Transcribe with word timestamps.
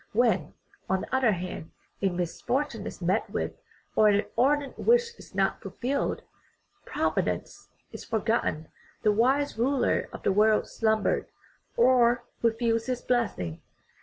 When, 0.13 0.55
on 0.89 1.01
the 1.01 1.15
other 1.15 1.33
hand, 1.33 1.69
a 2.01 2.09
mis 2.09 2.41
fortune 2.41 2.87
is 2.87 3.03
met 3.03 3.29
with, 3.29 3.51
or 3.95 4.07
an 4.09 4.25
ardent 4.35 4.79
wish 4.79 5.13
is 5.19 5.35
not 5.35 5.61
fulfilled," 5.61 6.23
Providence" 6.91 7.69
is 7.93 8.03
forgotten. 8.03 8.69
The 9.03 9.11
wise 9.11 9.59
ruler 9.59 10.09
of 10.11 10.23
the 10.23 10.33
world 10.33 10.67
slumbered 10.67 11.27
or 11.77 12.23
refused 12.41 12.87
his 12.87 13.03
blessing. 13.03 13.61